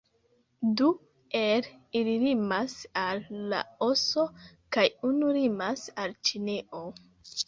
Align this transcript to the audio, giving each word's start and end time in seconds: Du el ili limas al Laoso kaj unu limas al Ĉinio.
Du 0.79 0.85
el 1.39 1.67
ili 1.99 2.15
limas 2.23 2.73
al 3.01 3.21
Laoso 3.51 4.23
kaj 4.79 4.85
unu 5.11 5.29
limas 5.37 5.85
al 6.05 6.17
Ĉinio. 6.31 6.81